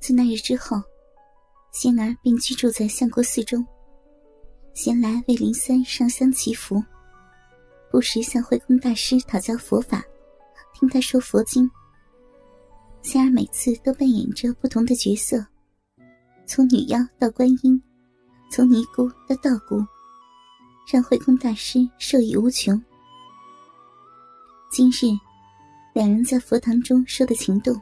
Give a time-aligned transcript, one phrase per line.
[0.00, 0.82] 自那日之后，
[1.72, 3.64] 仙儿便居住在相国寺中，
[4.72, 6.82] 闲来为林三上香祈福，
[7.90, 10.02] 不时向慧空大师讨教佛法，
[10.72, 11.70] 听他说佛经。
[13.02, 15.44] 仙儿每次都扮演着不同的角色，
[16.46, 17.82] 从女妖到观音，
[18.50, 19.84] 从尼姑到道姑，
[20.90, 22.82] 让慧空大师受益无穷。
[24.72, 25.14] 今日，
[25.92, 27.78] 两人在佛堂中说的情动。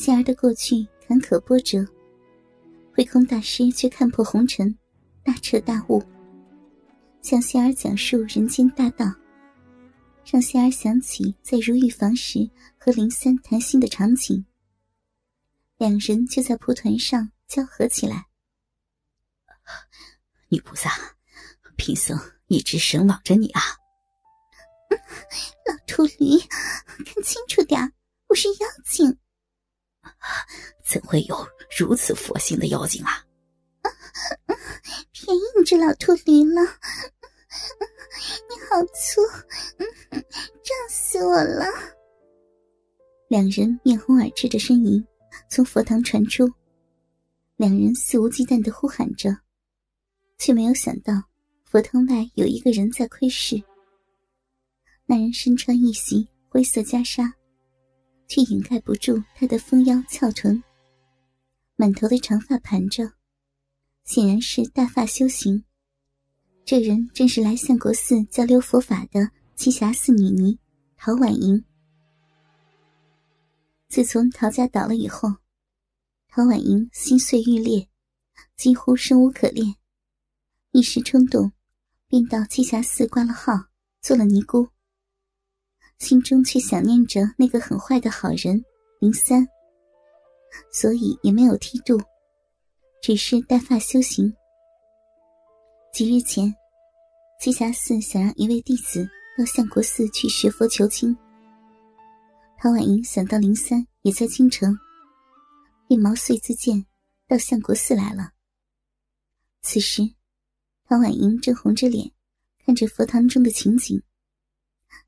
[0.00, 1.86] 仙儿的过去坎坷波折，
[2.90, 4.74] 慧空大师却看破红尘，
[5.22, 6.02] 大彻大悟，
[7.20, 9.04] 向仙儿讲述人间大道。
[10.24, 14.42] 让仙儿想起在如玉房时和林三谈心的场景，
[15.76, 18.24] 两人就在蒲团上交合起来。
[20.48, 20.90] 女菩萨，
[21.76, 23.60] 贫僧一直神往着你啊！
[25.68, 26.38] 老秃驴，
[27.04, 27.92] 看清楚点
[28.28, 29.18] 我是妖精。
[30.90, 31.36] 怎会有
[31.78, 33.24] 如此佛性的妖精啊？
[35.12, 36.62] 便宜你这老秃驴了。
[38.50, 39.20] 你好粗，
[40.10, 41.64] 胀死我了！
[43.28, 45.04] 两人面红耳赤的呻吟
[45.48, 46.50] 从佛堂传出，
[47.56, 49.36] 两人肆无忌惮的呼喊着，
[50.38, 51.22] 却没有想到
[51.64, 53.62] 佛堂外有一个人在窥视。
[55.06, 57.32] 那人身穿一袭灰色袈裟，
[58.26, 60.60] 却掩盖不住他的丰腰翘臀，
[61.80, 63.10] 满头的长发盘着，
[64.04, 65.64] 显然是大发修行。
[66.62, 70.58] 这人正是来相国寺交流佛法的栖霞寺女尼
[70.94, 71.64] 陶婉莹。
[73.88, 75.30] 自从陶家倒了以后，
[76.28, 77.88] 陶婉莹心碎欲裂，
[78.58, 79.74] 几乎生无可恋，
[80.72, 81.50] 一时冲动，
[82.08, 83.54] 便到栖霞寺挂了号，
[84.02, 84.68] 做了尼姑。
[85.98, 88.62] 心中却想念着那个很坏的好人
[89.00, 89.48] 林三，
[90.72, 92.00] 所以也没有剃度，
[93.02, 94.34] 只是带发修行。
[95.92, 96.54] 几日前。
[97.40, 99.08] 栖霞寺想让一位弟子
[99.38, 101.16] 到相国寺去学佛求经。
[102.58, 104.78] 唐婉莹想到林三也在京城，
[105.88, 106.84] 便毛遂自荐
[107.26, 108.32] 到相国寺来了。
[109.62, 110.02] 此时，
[110.84, 112.12] 唐婉莹正红着脸
[112.62, 114.02] 看着佛堂中的情景，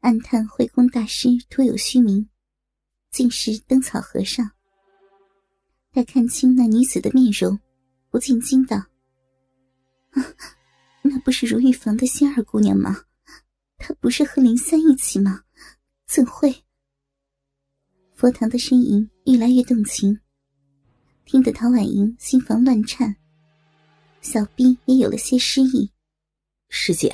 [0.00, 2.30] 暗叹慧空大师徒有虚名，
[3.10, 4.50] 竟是灯草和尚。
[5.92, 7.60] 待看清那女子的面容，
[8.10, 8.78] 不禁惊道
[10.12, 10.24] ：“啊！”
[11.04, 13.04] 那不是如玉房的仙儿姑娘吗？
[13.76, 15.42] 她不是和林三一起吗？
[16.06, 16.64] 怎会？
[18.14, 20.18] 佛堂的声音越来越动情，
[21.26, 23.14] 听得陶婉莹心房乱颤，
[24.22, 25.90] 小臂也有了些失意。
[26.70, 27.12] 师姐，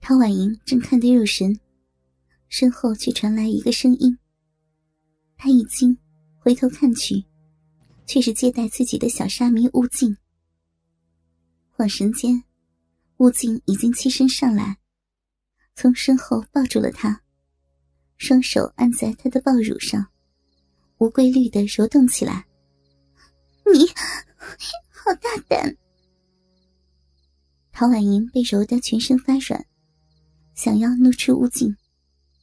[0.00, 1.60] 陶婉莹正看得入神，
[2.48, 4.18] 身后却传来一个声音。
[5.36, 5.96] 她一惊，
[6.44, 7.24] 回头看去，
[8.04, 10.14] 却是接待自己的小沙弥悟净。
[11.74, 12.44] 恍神间，
[13.16, 14.76] 悟净已经起身上来，
[15.74, 17.18] 从身后抱住了他，
[18.18, 20.06] 双手按在他的抱乳上，
[20.98, 22.44] 无规律的揉动起来。
[23.72, 23.86] 你，
[24.90, 25.74] 好大胆！
[27.72, 29.64] 陶婉莹被揉得全身发软，
[30.54, 31.74] 想要怒斥悟净，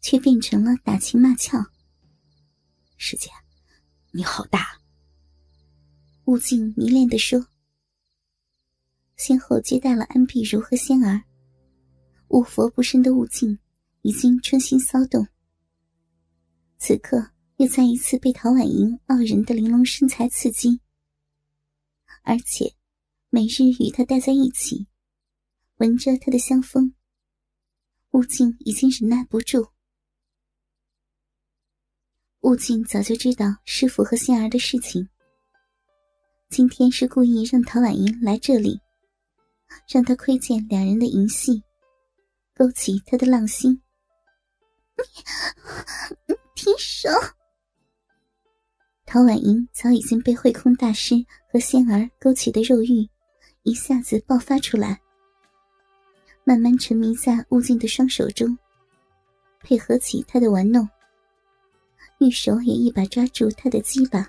[0.02, 1.64] 却变成了打情骂俏。
[2.98, 3.30] 师姐，
[4.14, 4.78] 你好大！
[6.26, 7.48] 悟净迷恋的说。
[9.16, 11.24] 先后接待了安碧如和仙儿，
[12.28, 13.58] 悟佛不深的悟净
[14.02, 15.26] 已经春心骚动。
[16.78, 20.82] 此刻又再一次被陶婉莹傲人的玲珑身材刺激，
[22.24, 22.76] 而且
[23.30, 24.88] 每日与她待在一起，
[25.78, 26.94] 闻着她的香风，
[28.10, 29.70] 悟净已经忍耐不住。
[32.41, 35.07] 悟净早就知道师傅和仙儿的事情，
[36.50, 38.79] 今天是故意让陶婉莹来这里。
[39.88, 41.63] 让他窥见两人的淫戏，
[42.53, 43.81] 勾起他的浪心。
[46.28, 47.09] 你， 停手！
[49.05, 51.16] 陶婉莹早已经被慧空大师
[51.49, 53.08] 和仙儿勾起的肉欲
[53.64, 54.99] 一下子爆发出来，
[56.44, 58.58] 慢慢沉迷在悟净的双手中，
[59.61, 60.87] 配合起他的玩弄，
[62.22, 64.22] 玉手也一把抓住他的鸡巴。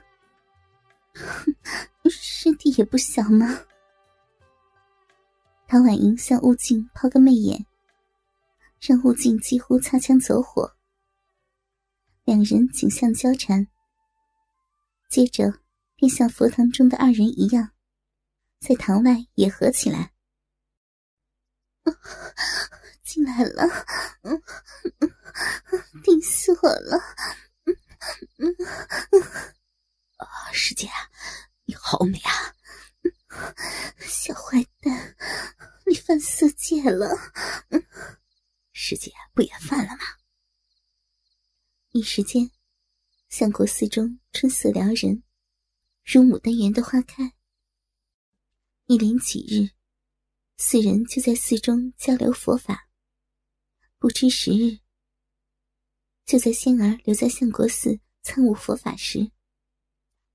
[1.13, 1.55] 哼，
[2.09, 3.47] 师弟也不小吗？
[5.69, 7.67] 唐婉莹向悟净抛个媚眼，
[8.81, 10.75] 让悟净几乎擦枪走火。
[12.25, 13.69] 两人景象交缠，
[15.11, 15.53] 接着
[15.95, 17.73] 便像佛堂中的二人一样，
[18.59, 20.13] 在堂外也合起来。
[23.05, 23.69] 进来了，
[26.03, 26.99] 顶死我了！
[30.17, 30.89] 啊师姐
[31.65, 32.55] 你好美啊！
[34.01, 35.17] 小坏蛋，
[35.87, 37.09] 你犯色戒了？
[38.73, 40.03] 师姐不也犯了吗？
[41.93, 42.51] 一时间，
[43.29, 45.23] 相国寺中春色撩人，
[46.05, 47.33] 如牡丹园的花开。
[48.87, 49.71] 一连几日，
[50.59, 52.89] 四人就在寺中交流佛法。
[53.99, 54.81] 不知时日，
[56.33, 59.31] 就在仙儿留在相国寺参悟佛法时，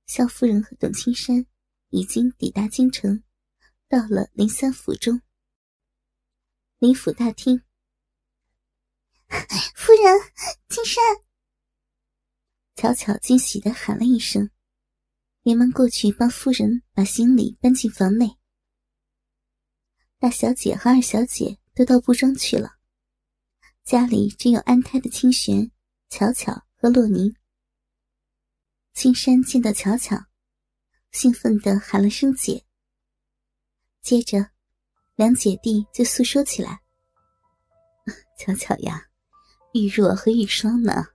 [0.05, 1.47] 萧夫人和董青山
[1.89, 3.23] 已经抵达京城，
[3.89, 5.23] 到了林三府中。
[6.77, 7.63] 林府大厅，
[9.73, 10.21] 夫人，
[10.69, 11.03] 青山，
[12.75, 14.51] 巧巧惊喜的喊了一声，
[15.41, 18.38] 连忙过去帮夫人把行李搬进房内。
[20.19, 22.77] 大小姐和二小姐都到布庄去了，
[23.83, 25.71] 家里只有安胎的清玄、
[26.09, 27.33] 巧巧和洛宁。
[28.94, 30.18] 青山见到巧巧，
[31.12, 32.63] 兴奋地喊了声“姐”。
[34.01, 34.50] 接着，
[35.15, 36.80] 两姐弟就诉说起来
[38.39, 39.06] ：“巧巧呀，
[39.74, 41.06] 玉若和玉霜呢？”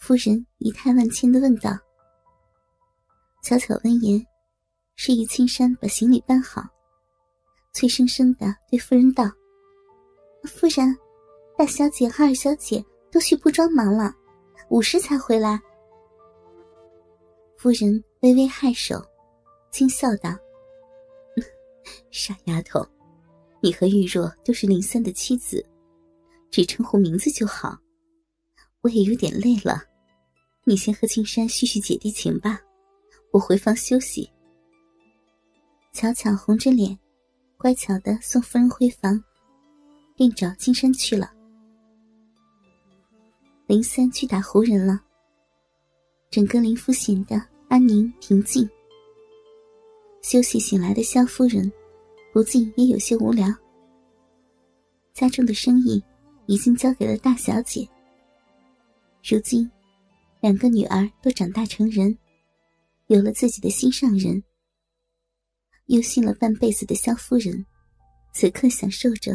[0.00, 1.78] 夫人仪态万千的问道。
[3.42, 4.26] 巧巧闻言，
[4.96, 6.66] 示意青山把行李搬好。
[7.74, 9.24] 脆生生的对夫人道
[10.48, 10.96] ：“夫人，
[11.56, 14.14] 大小姐和二小姐都去布庄忙了，
[14.68, 15.60] 午时才回来。”
[17.56, 19.04] 夫人微微颔首，
[19.70, 20.36] 轻笑道
[22.10, 22.86] ：“傻丫头，
[23.60, 25.64] 你和玉若都是林三的妻子，
[26.50, 27.78] 只称呼名字就好。
[28.82, 29.82] 我也有点累了，
[30.64, 32.60] 你先和青山叙叙姐弟情吧，
[33.32, 34.30] 我回房休息。”
[35.92, 36.98] 巧巧红着脸。
[37.60, 39.20] 乖巧的送夫人回房，
[40.14, 41.28] 便找金山去了。
[43.68, 44.98] 林三去打胡人了。
[46.30, 47.38] 整个林府显得
[47.68, 48.66] 安宁平静。
[50.22, 51.70] 休息醒来的萧夫人，
[52.32, 53.46] 不禁也有些无聊。
[55.12, 56.02] 家中的生意
[56.46, 57.86] 已经交给了大小姐。
[59.22, 59.70] 如今，
[60.40, 62.16] 两个女儿都长大成人，
[63.08, 64.42] 有了自己的心上人。
[65.88, 67.66] 忧心了半辈子的萧夫人，
[68.32, 69.32] 此刻享受着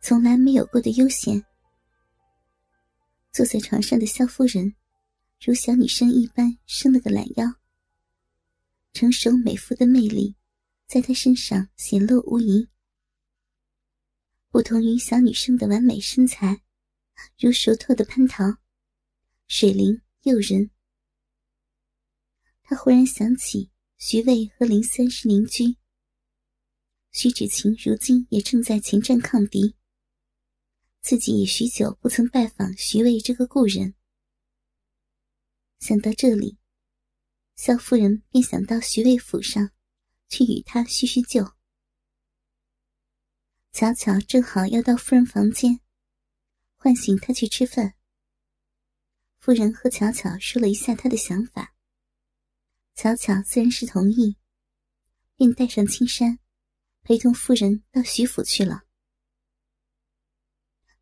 [0.00, 1.40] 从来没有过的悠闲。
[3.32, 4.74] 坐在床上的萧夫人，
[5.40, 7.46] 如小女生一般伸了个懒腰。
[8.92, 10.34] 成熟美妇的魅力，
[10.86, 12.68] 在她身上显露无遗。
[14.50, 16.62] 不同于小女生的完美身材，
[17.38, 18.58] 如熟透的蟠桃，
[19.46, 20.70] 水灵诱人。
[22.62, 25.76] 他忽然想起徐渭和林三是邻居。
[27.12, 29.74] 徐芷晴如今也正在前线抗敌，
[31.08, 33.94] 自己也许久不曾拜访徐渭这个故人。
[35.78, 36.58] 想到这里，
[37.56, 39.70] 萧夫人便想到徐渭府上，
[40.28, 41.50] 去与他叙叙旧。
[43.72, 45.80] 巧巧正好要到夫人房间，
[46.76, 47.94] 唤醒她去吃饭。
[49.38, 51.74] 夫人和巧巧说了一下她的想法，
[52.94, 54.36] 巧巧自然是同意，
[55.36, 56.38] 便带上青山。
[57.02, 58.84] 陪同夫人到徐府去了。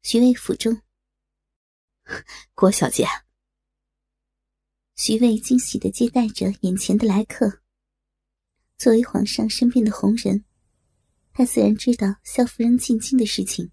[0.08, 0.82] 徐渭府中，
[2.54, 3.04] 郭小姐。
[4.94, 7.60] 徐渭惊喜的接待着眼前的来客。
[8.78, 10.44] 作为皇上身边的红人，
[11.32, 13.72] 他自然知道萧夫人进京的事情，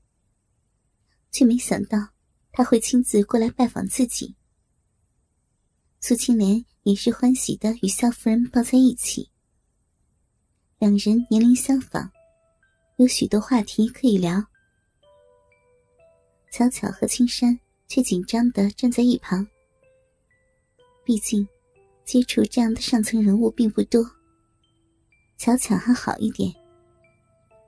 [1.29, 1.99] 却没想到
[2.51, 4.35] 他会亲自过来拜访自己。
[5.99, 9.29] 苏青莲也是欢喜的与萧夫人抱在一起，
[10.79, 12.11] 两人年龄相仿。
[12.97, 14.43] 有许多话题可以聊，
[16.53, 19.47] 巧巧和青山却紧张的站在一旁。
[21.03, 21.47] 毕竟，
[22.05, 24.05] 接触这样的上层人物并不多。
[25.35, 26.53] 巧巧还好一点，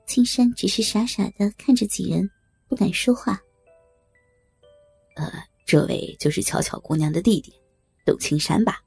[0.06, 2.30] 青山只是傻傻的看着几人，
[2.68, 3.42] 不敢说话。
[5.16, 5.34] 呃，
[5.66, 7.52] 这位就是巧巧姑娘的弟弟，
[8.06, 8.84] 董青山吧？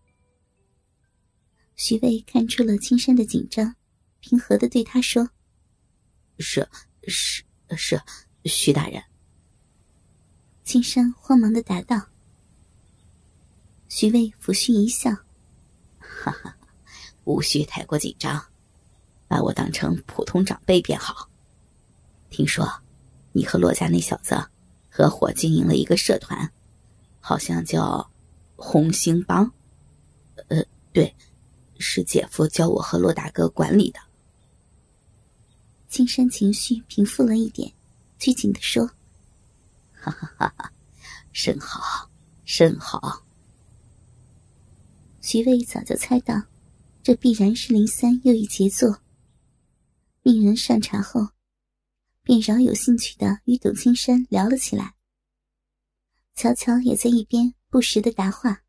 [1.75, 3.75] 徐渭看出了青山的紧张，
[4.21, 5.29] 平和的对他说。
[6.39, 6.65] 是
[7.09, 7.43] 是
[7.77, 8.01] 是，
[8.45, 9.03] 徐大人。
[10.69, 11.99] 青山慌忙的答道。
[13.89, 15.11] 徐渭抚须一笑，
[15.99, 16.55] 哈哈，
[17.25, 18.45] 无需太过紧张，
[19.27, 21.31] 把我当成普通长辈便好。
[22.29, 22.71] 听说
[23.33, 24.37] 你和骆家那小子
[24.91, 26.53] 合伙经营了一个社团，
[27.19, 28.07] 好像叫
[28.55, 29.51] 红星帮。
[30.49, 31.17] 呃，对，
[31.79, 33.99] 是姐夫教我和骆大哥管理的。
[35.89, 37.73] 青山情绪平复了一点，
[38.19, 38.91] 拘谨的说
[40.11, 40.73] ：“哈哈哈，
[41.33, 42.11] 甚好，
[42.45, 43.27] 甚好。”
[45.21, 46.43] 徐渭早就猜到，
[47.03, 49.03] 这必然是林三又一杰作。
[50.23, 51.29] 命人上茶后，
[52.23, 54.95] 便饶有兴趣的与董青山聊了起来。
[56.35, 58.63] 乔乔也在一边不时的答话。